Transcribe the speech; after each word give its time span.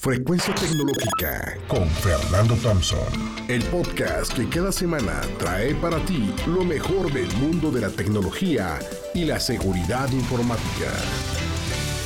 Frecuencia 0.00 0.54
Tecnológica 0.54 1.58
con 1.66 1.88
Fernando 1.88 2.54
Thompson. 2.62 3.00
El 3.48 3.64
podcast 3.64 4.32
que 4.32 4.48
cada 4.48 4.70
semana 4.70 5.22
trae 5.40 5.74
para 5.74 5.98
ti 6.06 6.32
lo 6.46 6.62
mejor 6.62 7.12
del 7.12 7.26
mundo 7.38 7.72
de 7.72 7.80
la 7.80 7.90
tecnología 7.90 8.78
y 9.12 9.24
la 9.24 9.40
seguridad 9.40 10.08
informática. 10.12 10.92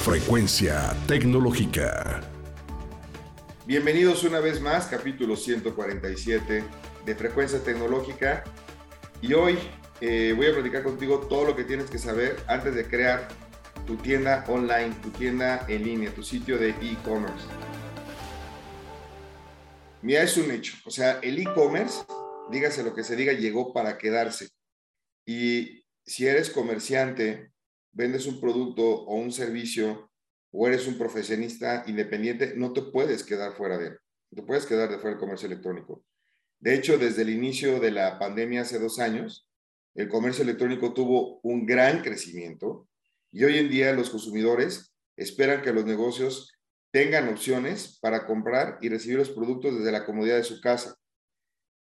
Frecuencia 0.02 0.96
Tecnológica. 1.06 2.22
Bienvenidos 3.66 4.24
una 4.24 4.40
vez 4.40 4.62
más, 4.62 4.86
capítulo 4.86 5.36
147 5.36 6.64
de 7.04 7.14
Frecuencia 7.14 7.62
Tecnológica. 7.62 8.43
Y 9.20 9.34
hoy 9.34 9.59
eh, 10.00 10.32
voy 10.34 10.46
a 10.46 10.54
platicar 10.54 10.82
contigo 10.82 11.18
todo 11.29 11.48
lo 11.48 11.54
que 11.54 11.64
tienes 11.64 11.90
que 11.90 11.98
saber 11.98 12.43
antes 12.46 12.74
de 12.74 12.86
crear 12.86 13.29
tu 13.86 13.96
tienda 13.96 14.46
online, 14.48 14.95
tu 15.02 15.11
tienda 15.11 15.66
en 15.68 15.84
línea, 15.84 16.11
tu 16.14 16.22
sitio 16.22 16.56
de 16.56 16.70
e-commerce. 16.70 17.45
Mira, 20.02 20.24
es 20.24 20.37
un 20.37 20.51
hecho. 20.51 20.74
O 20.84 20.91
sea, 20.91 21.20
el 21.23 21.38
e-commerce, 21.38 22.05
dígase 22.51 22.83
lo 22.83 22.93
que 22.95 23.05
se 23.05 23.15
diga, 23.15 23.33
llegó 23.33 23.73
para 23.73 23.98
quedarse. 23.98 24.48
Y 25.24 25.84
si 26.05 26.27
eres 26.27 26.51
comerciante, 26.51 27.52
vendes 27.93 28.27
un 28.27 28.41
producto 28.41 28.83
o 28.83 29.15
un 29.15 29.30
servicio, 29.30 30.10
o 30.51 30.66
eres 30.66 30.88
un 30.88 30.98
profesionista 30.98 31.84
independiente, 31.87 32.55
no 32.57 32.73
te 32.73 32.83
puedes 32.83 33.23
quedar 33.23 33.55
fuera 33.55 33.79
de 33.79 33.88
él. 33.88 33.98
No 34.30 34.43
te 34.43 34.46
puedes 34.46 34.66
quedar 34.66 34.91
de 34.91 34.96
fuera 34.96 35.10
del 35.10 35.20
comercio 35.20 35.46
electrónico. 35.46 36.05
De 36.59 36.74
hecho, 36.74 36.98
desde 36.98 37.23
el 37.23 37.30
inicio 37.30 37.79
de 37.79 37.93
la 37.93 38.19
pandemia 38.19 38.62
hace 38.62 38.79
dos 38.79 38.98
años, 38.98 39.48
el 39.95 40.09
comercio 40.09 40.43
electrónico 40.43 40.93
tuvo 40.93 41.41
un 41.43 41.65
gran 41.65 42.02
crecimiento 42.02 42.88
y 43.30 43.45
hoy 43.45 43.59
en 43.59 43.69
día 43.69 43.93
los 43.93 44.10
consumidores 44.10 44.93
esperan 45.16 45.62
que 45.62 45.73
los 45.73 45.84
negocios 45.84 46.52
tengan 46.92 47.28
opciones 47.28 47.98
para 48.01 48.27
comprar 48.27 48.78
y 48.80 48.88
recibir 48.88 49.19
los 49.19 49.30
productos 49.30 49.77
desde 49.77 49.91
la 49.91 50.05
comodidad 50.05 50.37
de 50.37 50.45
su 50.45 50.60
casa. 50.60 50.95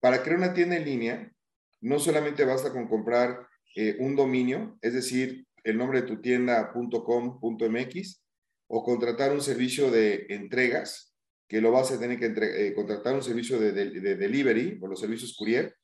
Para 0.01 0.22
crear 0.22 0.39
una 0.39 0.55
tienda 0.55 0.77
en 0.77 0.84
línea, 0.84 1.33
no 1.81 1.98
solamente 1.98 2.45
basta 2.45 2.72
con 2.72 2.89
comprar 2.89 3.47
eh, 3.75 3.97
un 3.98 4.14
dominio, 4.14 4.78
es 4.80 4.95
decir, 4.95 5.47
el 5.64 5.77
nombre 5.77 6.03
de 6.03 6.06
tu 6.06 6.20
tienda.com.mx, 6.20 8.23
o 8.69 8.84
contratar 8.84 9.33
un 9.33 9.41
servicio 9.41 9.91
de 9.91 10.27
entregas, 10.30 11.14
que 11.48 11.61
lo 11.61 11.73
vas 11.73 11.91
a 11.91 11.98
tener 11.98 12.19
que 12.19 12.27
eh, 12.27 12.75
contratar 12.75 13.14
un 13.14 13.23
servicio 13.23 13.58
de, 13.58 13.73
de, 13.73 14.17
delivery 14.17 14.78
o 14.80 14.86
los 14.86 15.00
servicios 15.00 15.34
courier, 15.36 15.77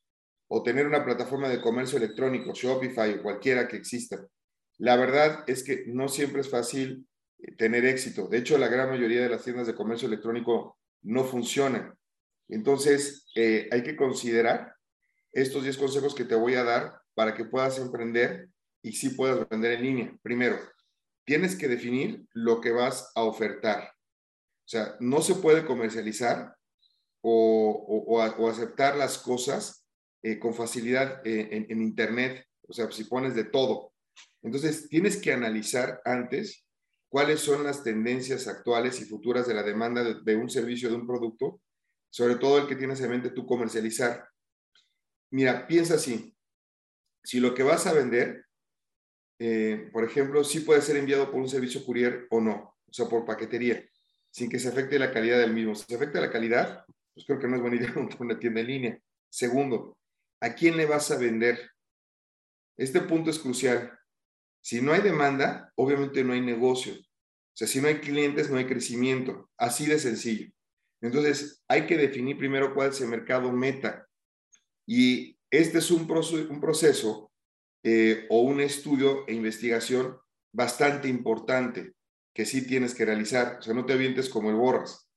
o 0.48 0.62
tener 0.62 0.86
una 0.86 1.04
plataforma 1.04 1.48
de 1.48 1.60
comercio 1.60 1.98
electrónico, 1.98 2.54
Shopify 2.54 3.14
o 3.14 3.22
cualquiera 3.22 3.68
que 3.68 3.76
exista. 3.76 4.24
La 4.78 4.96
verdad 4.96 5.44
es 5.48 5.64
que 5.64 5.84
no 5.88 6.08
siempre 6.08 6.40
es 6.40 6.48
fácil 6.48 7.07
tener 7.56 7.84
éxito. 7.84 8.28
De 8.28 8.38
hecho, 8.38 8.58
la 8.58 8.68
gran 8.68 8.88
mayoría 8.88 9.22
de 9.22 9.28
las 9.28 9.44
tiendas 9.44 9.66
de 9.66 9.74
comercio 9.74 10.08
electrónico 10.08 10.78
no 11.02 11.24
funcionan. 11.24 11.94
Entonces, 12.48 13.26
eh, 13.34 13.68
hay 13.70 13.82
que 13.82 13.96
considerar 13.96 14.74
estos 15.32 15.62
10 15.62 15.76
consejos 15.76 16.14
que 16.14 16.24
te 16.24 16.34
voy 16.34 16.54
a 16.54 16.64
dar 16.64 17.00
para 17.14 17.34
que 17.34 17.44
puedas 17.44 17.78
emprender 17.78 18.48
y 18.82 18.92
sí 18.92 19.10
puedas 19.10 19.48
vender 19.48 19.72
en 19.72 19.82
línea. 19.82 20.18
Primero, 20.22 20.58
tienes 21.24 21.56
que 21.56 21.68
definir 21.68 22.24
lo 22.32 22.60
que 22.60 22.72
vas 22.72 23.12
a 23.14 23.22
ofertar. 23.22 23.92
O 24.64 24.68
sea, 24.70 24.96
no 25.00 25.20
se 25.20 25.34
puede 25.36 25.64
comercializar 25.64 26.54
o, 27.22 28.20
aceptar 28.50 28.96
las 28.96 29.18
cosas 29.18 29.86
eh, 30.22 30.38
con 30.38 30.54
facilidad 30.54 31.20
eh, 31.26 31.48
en, 31.50 31.66
en 31.70 31.82
Internet. 31.82 32.46
O 32.66 32.72
sea, 32.72 32.90
si 32.90 33.04
pones 33.04 33.34
de 33.34 33.44
todo. 33.44 33.92
Entonces, 34.42 34.88
tienes 34.88 35.20
que 35.20 35.32
analizar 35.32 36.00
antes 36.04 36.67
cuáles 37.08 37.40
son 37.40 37.64
las 37.64 37.82
tendencias 37.82 38.46
actuales 38.46 39.00
y 39.00 39.04
futuras 39.04 39.46
de 39.46 39.54
la 39.54 39.62
demanda 39.62 40.04
de, 40.04 40.36
un 40.36 40.50
servicio, 40.50 40.88
de 40.88 40.96
un 40.96 41.06
producto, 41.06 41.60
sobre 42.10 42.36
todo 42.36 42.58
el 42.58 42.66
que 42.66 42.76
tienes 42.76 43.00
en 43.00 43.10
mente 43.10 43.30
tú 43.30 43.46
comercializar. 43.46 44.28
Mira, 45.30 45.66
piensa 45.66 45.94
así, 45.94 46.34
si 47.22 47.40
lo 47.40 47.54
que 47.54 47.62
vas 47.62 47.86
a 47.86 47.92
vender, 47.92 48.46
eh, 49.38 49.88
por 49.92 50.04
ejemplo, 50.04 50.44
sí 50.44 50.60
puede 50.60 50.82
ser 50.82 50.96
enviado 50.96 51.30
por 51.30 51.40
un 51.40 51.48
servicio 51.48 51.84
courier 51.84 52.26
o 52.30 52.40
no, 52.40 52.76
o 52.86 52.92
sea, 52.92 53.06
por 53.06 53.24
paquetería, 53.24 53.84
sin 54.30 54.50
que 54.50 54.58
se 54.58 54.68
afecte 54.68 54.98
la 54.98 55.12
calidad 55.12 55.38
del 55.38 55.52
mismo. 55.52 55.74
Si 55.74 55.84
se 55.84 55.94
afecta 55.94 56.20
la 56.20 56.30
calidad, 56.30 56.84
pues 57.14 57.26
creo 57.26 57.38
que 57.38 57.48
no 57.48 57.56
es 57.56 57.62
buena 57.62 57.76
idea 57.80 57.92
montar 57.94 58.20
una 58.20 58.38
tienda 58.38 58.60
en 58.60 58.66
línea. 58.66 59.02
Segundo, 59.30 59.96
¿a 60.40 60.54
quién 60.54 60.76
le 60.76 60.86
vas 60.86 61.10
a 61.10 61.18
vender? 61.18 61.70
Este 62.76 63.00
punto 63.00 63.30
es 63.30 63.38
crucial. 63.38 63.97
Si 64.60 64.80
no 64.80 64.92
hay 64.92 65.00
demanda, 65.00 65.72
obviamente 65.76 66.24
no 66.24 66.32
hay 66.32 66.40
negocio. 66.40 66.94
O 66.94 67.56
sea, 67.58 67.66
si 67.66 67.80
no 67.80 67.88
hay 67.88 67.98
clientes, 67.98 68.50
no 68.50 68.58
hay 68.58 68.66
crecimiento. 68.66 69.50
Así 69.56 69.86
de 69.86 69.98
sencillo. 69.98 70.50
Entonces, 71.00 71.62
hay 71.68 71.86
que 71.86 71.96
definir 71.96 72.36
primero 72.38 72.74
cuál 72.74 72.90
es 72.90 73.00
el 73.00 73.08
mercado 73.08 73.52
meta. 73.52 74.06
Y 74.86 75.38
este 75.50 75.78
es 75.78 75.90
un, 75.90 76.06
proceso, 76.06 77.30
eh, 77.82 78.26
o 78.30 78.42
un 78.42 78.60
estudio 78.60 79.26
e 79.26 79.34
investigación 79.34 80.18
bastante 80.52 81.08
importante 81.08 81.94
que 82.34 82.44
sí 82.44 82.66
tienes 82.66 82.94
que 82.94 83.04
realizar. 83.04 83.58
O 83.58 83.62
sea, 83.62 83.74
no 83.74 83.86
te 83.86 83.92
avientes 83.92 84.28
como 84.28 84.50
el 84.50 84.56
borras. 84.56 85.08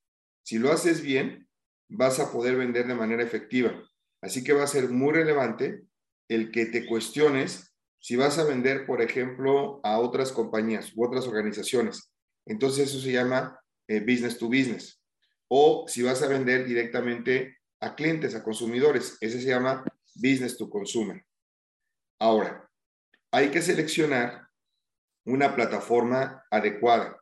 Si 0.43 0.57
lo 0.57 0.71
haces 0.71 1.01
bien, 1.01 1.47
vas 1.89 2.19
a 2.19 2.31
poder 2.31 2.55
vender 2.55 2.87
de 2.87 2.95
manera 2.95 3.23
efectiva. 3.23 3.83
Así 4.21 4.43
que 4.43 4.53
va 4.53 4.63
a 4.63 4.67
ser 4.67 4.89
muy 4.89 5.13
relevante 5.13 5.83
el 6.29 6.51
que 6.51 6.65
te 6.65 6.85
cuestiones 6.85 7.70
si 8.01 8.15
vas 8.15 8.39
a 8.39 8.43
vender, 8.43 8.87
por 8.87 9.01
ejemplo, 9.01 9.79
a 9.83 9.99
otras 9.99 10.31
compañías 10.31 10.91
u 10.95 11.05
otras 11.05 11.27
organizaciones, 11.27 12.11
entonces 12.47 12.89
eso 12.89 12.99
se 12.99 13.11
llama 13.11 13.59
eh, 13.87 13.99
business 13.99 14.37
to 14.39 14.47
business. 14.47 14.99
O 15.47 15.85
si 15.87 16.01
vas 16.01 16.23
a 16.23 16.27
vender 16.27 16.65
directamente 16.65 17.57
a 17.79 17.93
clientes, 17.93 18.33
a 18.33 18.43
consumidores, 18.43 19.17
ese 19.21 19.39
se 19.39 19.49
llama 19.49 19.83
business 20.15 20.57
to 20.57 20.67
consumer. 20.67 21.23
Ahora, 22.19 22.67
hay 23.31 23.49
que 23.49 23.61
seleccionar 23.61 24.47
una 25.25 25.55
plataforma 25.55 26.43
adecuada. 26.49 27.21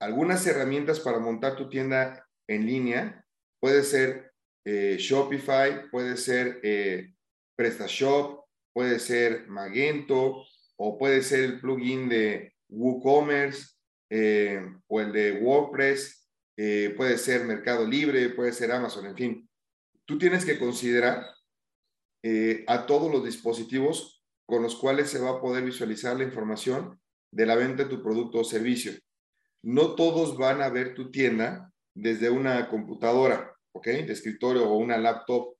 Algunas 0.00 0.46
herramientas 0.46 1.00
para 1.00 1.18
montar 1.18 1.54
tu 1.54 1.68
tienda 1.68 2.26
en 2.48 2.66
línea 2.66 3.26
puede 3.60 3.82
ser 3.82 4.32
eh, 4.64 4.96
Shopify, 4.98 5.90
puede 5.90 6.16
ser 6.16 6.60
eh, 6.62 7.14
PrestaShop, 7.56 8.41
puede 8.72 8.98
ser 8.98 9.48
Magento 9.48 10.44
o 10.76 10.98
puede 10.98 11.22
ser 11.22 11.44
el 11.44 11.60
plugin 11.60 12.08
de 12.08 12.54
WooCommerce 12.68 13.72
eh, 14.10 14.60
o 14.88 15.00
el 15.00 15.12
de 15.12 15.32
WordPress, 15.40 16.28
eh, 16.56 16.92
puede 16.96 17.16
ser 17.18 17.44
Mercado 17.44 17.86
Libre, 17.86 18.30
puede 18.30 18.52
ser 18.52 18.72
Amazon, 18.72 19.06
en 19.06 19.16
fin. 19.16 19.50
Tú 20.04 20.18
tienes 20.18 20.44
que 20.44 20.58
considerar 20.58 21.24
eh, 22.22 22.64
a 22.66 22.86
todos 22.86 23.10
los 23.10 23.24
dispositivos 23.24 24.22
con 24.46 24.62
los 24.62 24.76
cuales 24.76 25.08
se 25.08 25.18
va 25.18 25.30
a 25.30 25.40
poder 25.40 25.64
visualizar 25.64 26.16
la 26.16 26.24
información 26.24 27.00
de 27.30 27.46
la 27.46 27.56
venta 27.56 27.84
de 27.84 27.88
tu 27.88 28.02
producto 28.02 28.40
o 28.40 28.44
servicio. 28.44 28.92
No 29.62 29.94
todos 29.94 30.36
van 30.36 30.60
a 30.60 30.68
ver 30.68 30.94
tu 30.94 31.10
tienda 31.10 31.72
desde 31.94 32.28
una 32.28 32.68
computadora, 32.68 33.54
¿ok? 33.72 33.86
De 33.86 34.12
escritorio 34.12 34.68
o 34.68 34.76
una 34.76 34.98
laptop 34.98 35.54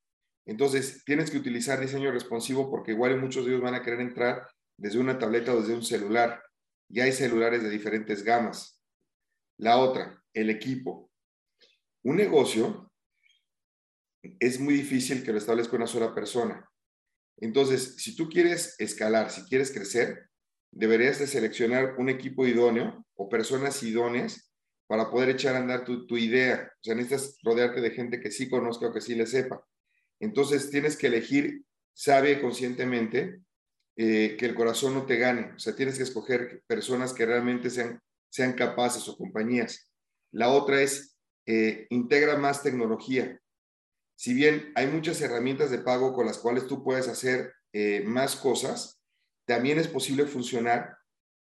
entonces, 0.44 1.04
tienes 1.04 1.30
que 1.30 1.38
utilizar 1.38 1.80
diseño 1.80 2.10
responsivo 2.10 2.70
porque 2.70 2.92
igual 2.92 3.20
muchos 3.20 3.44
de 3.44 3.52
ellos 3.52 3.62
van 3.62 3.74
a 3.74 3.82
querer 3.82 4.00
entrar 4.00 4.46
desde 4.76 4.98
una 4.98 5.18
tableta 5.18 5.54
o 5.54 5.60
desde 5.60 5.74
un 5.74 5.84
celular. 5.84 6.42
Y 6.88 7.00
hay 7.00 7.12
celulares 7.12 7.62
de 7.62 7.70
diferentes 7.70 8.22
gamas. 8.22 8.80
La 9.58 9.78
otra, 9.78 10.22
el 10.34 10.50
equipo. 10.50 11.10
Un 12.02 12.16
negocio 12.16 12.90
es 14.22 14.58
muy 14.58 14.74
difícil 14.74 15.24
que 15.24 15.32
lo 15.32 15.38
establezca 15.38 15.76
una 15.76 15.86
sola 15.86 16.14
persona. 16.14 16.68
Entonces, 17.38 17.96
si 17.96 18.16
tú 18.16 18.28
quieres 18.28 18.74
escalar, 18.78 19.30
si 19.30 19.42
quieres 19.44 19.72
crecer, 19.72 20.28
deberías 20.70 21.18
de 21.18 21.26
seleccionar 21.26 21.94
un 21.98 22.08
equipo 22.08 22.46
idóneo 22.46 23.04
o 23.14 23.28
personas 23.28 23.82
idóneas 23.82 24.52
para 24.86 25.10
poder 25.10 25.30
echar 25.30 25.54
a 25.54 25.58
andar 25.58 25.84
tu, 25.84 26.06
tu 26.06 26.16
idea. 26.16 26.70
O 26.80 26.84
sea, 26.84 26.94
necesitas 26.94 27.38
rodearte 27.42 27.80
de 27.80 27.90
gente 27.92 28.20
que 28.20 28.30
sí 28.30 28.48
conozca 28.50 28.88
o 28.88 28.92
que 28.92 29.00
sí 29.00 29.14
le 29.14 29.26
sepa. 29.26 29.64
Entonces 30.22 30.70
tienes 30.70 30.96
que 30.96 31.08
elegir, 31.08 31.64
sabe 31.92 32.40
conscientemente 32.40 33.40
eh, 33.96 34.36
que 34.38 34.46
el 34.46 34.54
corazón 34.54 34.94
no 34.94 35.04
te 35.04 35.16
gane. 35.16 35.52
O 35.56 35.58
sea, 35.58 35.74
tienes 35.74 35.96
que 35.96 36.04
escoger 36.04 36.62
personas 36.68 37.12
que 37.12 37.26
realmente 37.26 37.70
sean, 37.70 38.00
sean 38.30 38.52
capaces 38.52 39.08
o 39.08 39.16
compañías. 39.16 39.90
La 40.30 40.50
otra 40.50 40.80
es, 40.80 41.18
eh, 41.44 41.88
integra 41.90 42.36
más 42.36 42.62
tecnología. 42.62 43.36
Si 44.14 44.32
bien 44.32 44.70
hay 44.76 44.86
muchas 44.86 45.20
herramientas 45.20 45.72
de 45.72 45.80
pago 45.80 46.14
con 46.14 46.26
las 46.26 46.38
cuales 46.38 46.68
tú 46.68 46.84
puedes 46.84 47.08
hacer 47.08 47.52
eh, 47.72 48.04
más 48.06 48.36
cosas, 48.36 49.02
también 49.44 49.78
es 49.78 49.88
posible 49.88 50.26
funcionar 50.26 50.96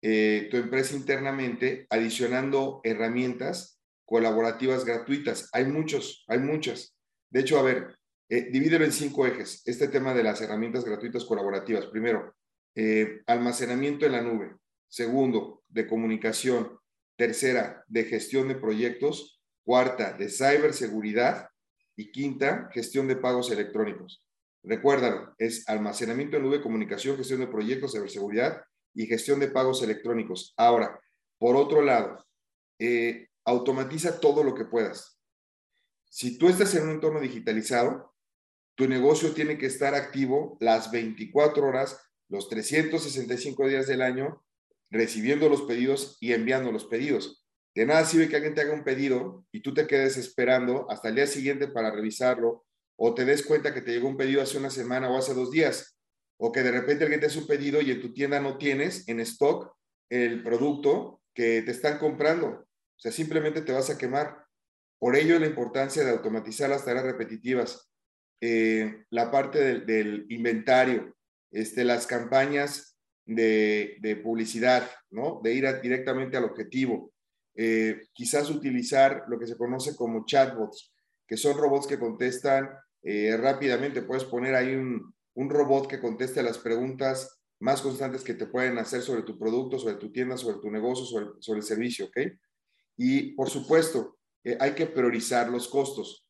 tu 0.02 0.56
empresa 0.56 0.94
internamente 0.94 1.84
adicionando 1.90 2.80
herramientas 2.84 3.80
colaborativas 4.04 4.84
gratuitas. 4.84 5.48
Hay 5.52 5.64
muchos, 5.64 6.24
hay 6.28 6.38
muchas. 6.38 6.94
De 7.30 7.40
hecho, 7.40 7.58
a 7.58 7.62
ver, 7.62 7.96
eh, 8.28 8.48
divídelo 8.50 8.84
en 8.84 8.92
cinco 8.92 9.26
ejes. 9.26 9.62
Este 9.66 9.88
tema 9.88 10.12
de 10.14 10.24
las 10.24 10.40
herramientas 10.40 10.84
gratuitas 10.84 11.24
colaborativas. 11.24 11.86
Primero, 11.86 12.34
eh, 12.74 13.22
almacenamiento 13.26 14.06
en 14.06 14.12
la 14.12 14.22
nube. 14.22 14.56
Segundo, 14.88 15.62
de 15.68 15.86
comunicación. 15.86 16.78
Tercera, 17.16 17.84
de 17.86 18.04
gestión 18.04 18.48
de 18.48 18.56
proyectos. 18.56 19.40
Cuarta, 19.64 20.12
de 20.12 20.28
ciberseguridad. 20.28 21.48
Y 21.96 22.10
quinta, 22.10 22.68
gestión 22.72 23.08
de 23.08 23.16
pagos 23.16 23.50
electrónicos. 23.50 24.22
Recuérdalo, 24.62 25.34
es 25.38 25.68
almacenamiento 25.68 26.36
en 26.36 26.42
nube, 26.42 26.60
comunicación, 26.60 27.16
gestión 27.16 27.40
de 27.40 27.46
proyectos, 27.46 27.92
ciberseguridad 27.92 28.62
y 28.92 29.06
gestión 29.06 29.38
de 29.38 29.48
pagos 29.48 29.82
electrónicos. 29.82 30.52
Ahora, 30.56 31.00
por 31.38 31.54
otro 31.54 31.82
lado, 31.82 32.26
eh, 32.78 33.28
automatiza 33.44 34.18
todo 34.18 34.42
lo 34.42 34.54
que 34.54 34.64
puedas. 34.64 35.20
Si 36.10 36.36
tú 36.36 36.48
estás 36.48 36.74
en 36.74 36.84
un 36.84 36.90
entorno 36.90 37.20
digitalizado, 37.20 38.15
tu 38.76 38.86
negocio 38.86 39.32
tiene 39.32 39.58
que 39.58 39.66
estar 39.66 39.94
activo 39.94 40.56
las 40.60 40.90
24 40.90 41.66
horas, 41.66 41.98
los 42.28 42.48
365 42.48 43.68
días 43.68 43.86
del 43.86 44.02
año, 44.02 44.44
recibiendo 44.90 45.48
los 45.48 45.62
pedidos 45.62 46.18
y 46.20 46.32
enviando 46.32 46.70
los 46.70 46.84
pedidos. 46.84 47.44
De 47.74 47.86
nada 47.86 48.04
sirve 48.04 48.28
que 48.28 48.36
alguien 48.36 48.54
te 48.54 48.60
haga 48.60 48.74
un 48.74 48.84
pedido 48.84 49.44
y 49.50 49.60
tú 49.60 49.74
te 49.74 49.86
quedes 49.86 50.16
esperando 50.16 50.86
hasta 50.90 51.08
el 51.08 51.16
día 51.16 51.26
siguiente 51.26 51.68
para 51.68 51.90
revisarlo 51.90 52.64
o 52.96 53.14
te 53.14 53.24
des 53.24 53.44
cuenta 53.44 53.74
que 53.74 53.82
te 53.82 53.92
llegó 53.92 54.08
un 54.08 54.16
pedido 54.16 54.42
hace 54.42 54.58
una 54.58 54.70
semana 54.70 55.10
o 55.10 55.18
hace 55.18 55.34
dos 55.34 55.50
días 55.50 55.98
o 56.38 56.52
que 56.52 56.62
de 56.62 56.70
repente 56.70 57.04
alguien 57.04 57.20
te 57.20 57.26
hace 57.26 57.38
un 57.38 57.46
pedido 57.46 57.80
y 57.80 57.90
en 57.90 58.00
tu 58.00 58.12
tienda 58.12 58.40
no 58.40 58.58
tienes 58.58 59.08
en 59.08 59.20
stock 59.20 59.74
el 60.10 60.42
producto 60.42 61.22
que 61.34 61.62
te 61.62 61.70
están 61.70 61.98
comprando. 61.98 62.46
O 62.48 62.98
sea, 62.98 63.12
simplemente 63.12 63.62
te 63.62 63.72
vas 63.72 63.90
a 63.90 63.98
quemar. 63.98 64.44
Por 64.98 65.16
ello 65.16 65.38
la 65.38 65.46
importancia 65.46 66.04
de 66.04 66.10
automatizar 66.10 66.70
las 66.70 66.84
tareas 66.84 67.04
repetitivas, 67.04 67.90
eh, 68.40 69.04
la 69.10 69.30
parte 69.30 69.80
del, 69.80 70.26
inventario, 70.28 71.14
este, 71.50 71.84
las 71.84 72.06
campañas 72.06 72.98
de, 73.24 73.96
de, 74.00 74.16
publicidad, 74.16 74.88
¿no? 75.10 75.40
De 75.42 75.54
ir 75.54 75.66
directamente 75.80 76.36
al 76.36 76.44
objetivo. 76.44 77.12
Eh, 77.58 78.08
quizás 78.12 78.50
utilizar 78.50 79.24
lo 79.28 79.38
que 79.38 79.46
se 79.46 79.56
conoce 79.56 79.96
como 79.96 80.26
chatbots, 80.26 80.92
que 81.26 81.38
son 81.38 81.56
robots 81.56 81.86
que 81.86 81.98
contestan 81.98 82.68
eh, 83.02 83.34
rápidamente. 83.36 84.02
Puedes 84.02 84.24
poner 84.24 84.54
ahí 84.54 84.74
un, 84.74 85.14
robot 85.34 85.88
que 85.88 86.00
conteste 86.00 86.42
las 86.42 86.58
preguntas 86.58 87.40
más 87.58 87.80
constantes 87.80 88.22
que 88.22 88.34
te 88.34 88.46
pueden 88.46 88.76
hacer 88.78 89.00
sobre 89.00 89.22
tu 89.22 89.38
producto, 89.38 89.78
sobre 89.78 89.94
tu 89.94 90.12
tienda, 90.12 90.36
sobre 90.36 90.58
tu 90.58 90.70
negocio, 90.70 91.06
sobre, 91.06 91.58
el 91.58 91.62
servicio, 91.62 92.06
¿ok? 92.06 92.18
Y 92.98 93.32
por 93.32 93.48
supuesto, 93.48 94.18
eh, 94.44 94.58
hay 94.60 94.72
que 94.72 94.86
priorizar 94.86 95.48
los 95.48 95.68
costos. 95.68 96.26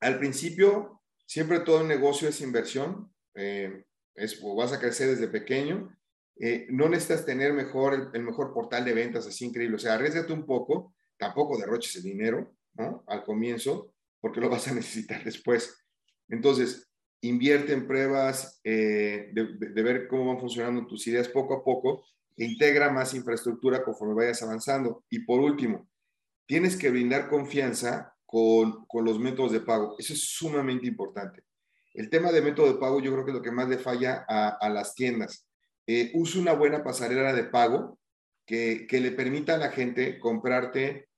Al 0.00 0.18
principio, 0.18 1.01
siempre 1.32 1.60
todo 1.60 1.82
negocio 1.84 2.28
es 2.28 2.40
inversión, 2.40 3.10
o 4.42 4.54
vas 4.54 4.72
a 4.72 4.78
crecer 4.78 5.08
desde 5.08 5.28
pequeño 5.28 5.96
eh, 6.36 6.66
no 6.70 6.88
necesitas 6.88 7.24
tener 7.24 7.52
mejor, 7.52 8.10
el, 8.12 8.22
mejor 8.22 8.52
portal 8.52 8.84
de 8.84 8.94
ventas 8.94 9.26
así 9.26 9.44
increíble. 9.44 9.76
O 9.76 9.78
sea, 9.78 9.94
arriesgate 9.94 10.32
un 10.32 10.46
poco, 10.46 10.94
tampoco 11.16 11.58
derroches 11.58 11.96
el 11.96 12.02
dinero. 12.02 12.54
Al 13.06 13.22
comienzo, 13.22 13.92
porque 14.18 14.40
lo 14.40 14.48
vas 14.50 14.66
a 14.68 14.74
necesitar 14.74 15.22
después. 15.22 15.84
Entonces, 16.28 16.90
invierte 17.20 17.74
en 17.74 17.86
pruebas 17.86 18.60
eh, 18.64 19.30
de, 19.32 19.82
ver 19.82 20.08
cómo 20.08 20.26
van 20.26 20.40
funcionando 20.40 20.86
tus 20.86 21.06
ideas 21.06 21.28
poco 21.28 21.54
a 21.54 21.64
poco 21.64 22.04
integra 22.38 22.90
más 22.90 23.12
infraestructura 23.12 23.84
conforme 23.84 24.14
vayas 24.14 24.42
avanzando. 24.42 25.04
Y 25.10 25.20
por 25.20 25.38
último, 25.38 25.86
tienes 26.46 26.76
que 26.76 26.90
brindar 26.90 27.28
confianza 27.28 28.11
con, 28.32 29.04
los 29.04 29.18
métodos 29.18 29.52
de 29.52 29.60
pago. 29.60 29.94
Eso 29.98 30.14
es 30.14 30.30
sumamente 30.30 30.86
importante. 30.86 31.42
El 31.92 32.08
tema 32.08 32.32
de 32.32 32.40
método 32.40 32.72
de 32.72 32.78
pago 32.78 32.98
yo 32.98 33.12
creo 33.12 33.26
que 33.26 33.30
es 33.30 33.36
lo 33.36 33.42
que 33.42 33.50
más 33.50 33.68
le 33.68 33.76
falla 33.76 34.24
a, 34.26 34.70
las 34.70 34.94
tiendas 34.94 35.46
eh, 35.86 36.10
use 36.14 36.38
una 36.38 36.54
buena 36.54 36.82
pasarela 36.82 37.34
de 37.34 37.44
pago 37.44 37.98
que, 38.46 38.86
le 38.90 39.10
permita 39.10 39.56
a 39.56 39.58
la 39.58 39.70
gente 39.70 40.18
comprarte 40.18 41.08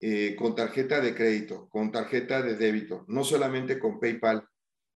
eh, 0.00 0.34
con 0.34 0.54
tarjeta 0.54 1.02
de 1.02 1.14
crédito, 1.14 1.68
con 1.68 1.92
tarjeta 1.92 2.40
de 2.40 2.56
débito, 2.56 3.04
no 3.06 3.22
solamente 3.22 3.78
con 3.78 4.00
PayPal. 4.00 4.48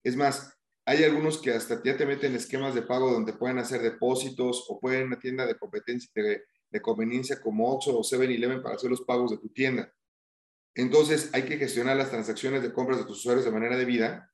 Es 0.05 0.15
más, 0.15 0.55
hay 0.85 1.05
algunos 1.05 1.39
que 1.39 1.53
hasta 1.53 1.83
ya 1.83 1.97
te 1.97 2.05
meten 2.05 2.35
esquemas 2.35 2.75
de 2.75 2.83
pago 2.83 3.11
donde 3.11 3.33
pueden 3.33 3.59
hacer 3.59 3.81
depósitos 3.81 4.67
o 4.69 4.79
pueden 4.79 5.07
una 5.07 5.19
tienda 5.19 5.47
de 5.47 6.83
conveniencia 6.83 7.41
como 7.41 7.73
Oxxo 7.73 7.99
o 7.99 8.03
7-Eleven 8.03 8.63
para 8.63 8.75
hacer 8.75 8.91
los 8.91 9.01
pagos 9.01 9.31
de 9.31 9.39
tu 9.39 9.49
tienda. 9.49 9.91
Entonces, 10.75 11.31
hay 11.33 11.43
que 11.43 11.59
gestionar 11.59 11.97
las 11.97 12.11
transacciones 12.11 12.63
de 12.63 12.73
compras 12.73 12.99
de 12.99 13.05
tus 13.05 13.19
usuarios 13.19 13.45
de 13.45 13.51
manera 13.51 13.77
debida 13.77 14.31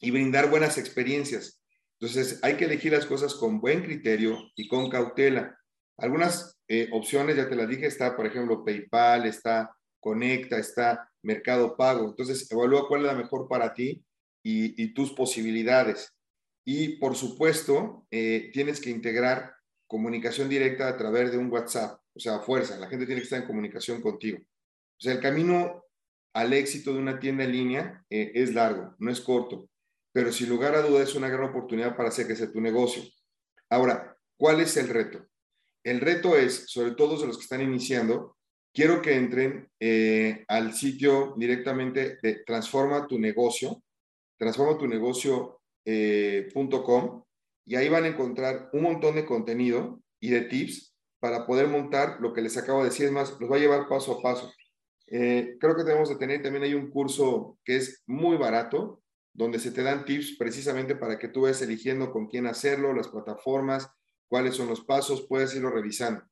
y 0.00 0.10
brindar 0.10 0.50
buenas 0.50 0.78
experiencias. 0.78 1.62
Entonces, 2.00 2.40
hay 2.42 2.56
que 2.56 2.64
elegir 2.64 2.92
las 2.92 3.06
cosas 3.06 3.34
con 3.34 3.60
buen 3.60 3.82
criterio 3.82 4.38
y 4.54 4.68
con 4.68 4.88
cautela. 4.88 5.58
Algunas 5.96 6.58
eh, 6.68 6.88
opciones, 6.92 7.36
ya 7.36 7.48
te 7.48 7.56
las 7.56 7.68
dije, 7.68 7.86
está, 7.86 8.16
por 8.16 8.26
ejemplo, 8.26 8.64
PayPal, 8.64 9.26
está 9.26 9.74
Conecta, 10.00 10.58
está 10.58 11.10
Mercado 11.22 11.76
Pago. 11.76 12.06
Entonces, 12.06 12.50
evalúa 12.50 12.86
cuál 12.86 13.02
es 13.02 13.06
la 13.08 13.14
mejor 13.14 13.48
para 13.48 13.74
ti 13.74 14.04
y, 14.42 14.94
tus 14.94 15.12
posibilidades. 15.12 16.14
Y, 16.64 16.98
por 16.98 17.16
supuesto, 17.16 18.06
eh, 18.10 18.50
tienes 18.52 18.80
que 18.80 18.90
integrar 18.90 19.54
comunicación 19.86 20.48
directa 20.48 20.88
a 20.88 20.96
través 20.96 21.32
de 21.32 21.38
un 21.38 21.50
WhatsApp. 21.50 22.00
O 22.14 22.20
sea, 22.20 22.40
fuerza, 22.40 22.78
la 22.78 22.88
gente 22.88 23.06
tiene 23.06 23.20
que 23.20 23.24
estar 23.24 23.40
en 23.40 23.46
comunicación 23.46 24.00
contigo. 24.00 24.38
O 24.98 25.00
sea, 25.00 25.12
el 25.12 25.20
camino 25.20 25.84
al 26.34 26.52
éxito 26.52 26.92
de 26.92 26.98
una 26.98 27.20
tienda 27.20 27.44
en 27.44 27.52
línea 27.52 28.04
eh, 28.10 28.32
es 28.34 28.54
largo, 28.54 28.94
no 28.98 29.10
es 29.10 29.20
corto 29.20 29.68
pero 30.18 30.32
sin 30.32 30.48
lugar 30.48 30.74
a 30.74 30.82
dudas 30.82 31.10
es 31.10 31.14
una 31.14 31.28
gran 31.28 31.50
oportunidad 31.50 31.96
para 31.96 32.08
hacer 32.08 32.26
crecer 32.26 32.50
tu 32.50 32.60
negocio. 32.60 33.04
Ahora, 33.70 34.16
¿cuál 34.36 34.60
es 34.60 34.76
el 34.76 34.88
reto? 34.88 35.24
El 35.84 36.00
reto 36.00 36.36
es, 36.36 36.64
sobre 36.66 36.92
todo 36.96 37.16
de 37.20 37.28
los 37.28 37.36
que 37.36 37.44
están 37.44 37.62
iniciando, 37.62 38.36
quiero 38.74 39.00
que 39.00 39.14
entren 39.14 39.70
eh, 39.78 40.44
al 40.48 40.74
sitio 40.74 41.34
directamente 41.36 42.18
de 42.20 42.42
transforma 42.44 43.06
tu 43.06 43.16
negocio, 43.18 43.82
transforma 44.36 44.76
tu 44.76 44.88
negocio.com, 44.88 45.54
eh, 45.84 46.48
y 47.64 47.76
ahí 47.76 47.88
van 47.88 48.02
a 48.02 48.08
encontrar 48.08 48.70
un 48.72 48.82
montón 48.82 49.14
de 49.14 49.24
contenido 49.24 50.02
y 50.20 50.30
de 50.30 50.40
tips 50.42 50.96
para 51.20 51.46
poder 51.46 51.68
montar 51.68 52.18
lo 52.20 52.32
que 52.32 52.40
les 52.40 52.56
acabo 52.56 52.80
de 52.80 52.86
decir. 52.86 53.06
Es 53.06 53.12
más, 53.12 53.38
los 53.38 53.48
va 53.48 53.54
a 53.54 53.60
llevar 53.60 53.88
paso 53.88 54.18
a 54.18 54.20
paso. 54.22 54.52
Eh, 55.10 55.56
creo 55.58 55.74
que 55.74 55.84
tenemos 55.84 56.08
que 56.08 56.16
tener 56.16 56.42
también 56.42 56.64
hay 56.64 56.74
un 56.74 56.90
curso 56.90 57.58
que 57.64 57.76
es 57.76 58.02
muy 58.06 58.36
barato, 58.36 59.02
donde 59.32 59.58
se 59.58 59.70
te 59.70 59.82
dan 59.82 60.04
tips 60.04 60.36
precisamente 60.38 60.96
para 60.96 61.18
que 61.18 61.28
tú 61.28 61.42
vayas 61.42 61.62
eligiendo 61.62 62.10
con 62.10 62.26
quién 62.26 62.46
hacerlo, 62.46 62.92
las 62.92 63.08
plataformas, 63.08 63.88
cuáles 64.26 64.54
son 64.54 64.68
los 64.68 64.84
pasos, 64.84 65.26
puedes 65.28 65.54
irlo 65.54 65.70
revisando. 65.70 66.22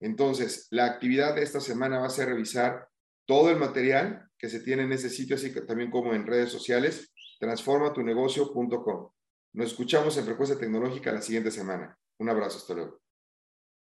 Entonces, 0.00 0.66
la 0.70 0.86
actividad 0.86 1.34
de 1.34 1.42
esta 1.42 1.60
semana 1.60 2.00
va 2.00 2.06
a 2.06 2.10
ser 2.10 2.28
revisar 2.28 2.88
todo 3.26 3.50
el 3.50 3.56
material 3.56 4.28
que 4.36 4.48
se 4.48 4.60
tiene 4.60 4.82
en 4.82 4.92
ese 4.92 5.08
sitio, 5.08 5.36
así 5.36 5.52
que 5.52 5.62
también 5.62 5.90
como 5.90 6.14
en 6.14 6.26
redes 6.26 6.50
sociales, 6.50 7.12
transformatunegocio.com. 7.38 9.10
Nos 9.52 9.66
escuchamos 9.68 10.16
en 10.16 10.24
Frecuencia 10.24 10.58
Tecnológica 10.58 11.12
la 11.12 11.22
siguiente 11.22 11.50
semana. 11.50 11.96
Un 12.18 12.28
abrazo, 12.28 12.58
hasta 12.58 12.74
luego. 12.74 13.03